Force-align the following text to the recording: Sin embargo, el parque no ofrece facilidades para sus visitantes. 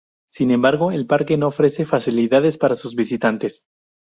Sin 0.27 0.49
embargo, 0.49 0.91
el 0.91 1.05
parque 1.05 1.37
no 1.37 1.49
ofrece 1.49 1.85
facilidades 1.85 2.57
para 2.57 2.73
sus 2.73 2.95
visitantes. 2.95 3.67